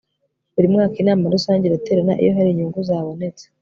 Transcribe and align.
buri 0.53 0.67
mwaka 0.73 0.95
inama 1.01 1.31
rusange 1.35 1.63
iraterana 1.65 2.13
iyo 2.21 2.31
hari 2.35 2.49
inyungu 2.51 2.79
zabonetse 2.87 3.45